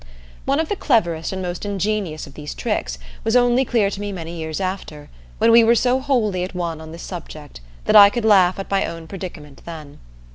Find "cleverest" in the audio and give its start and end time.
0.75-1.31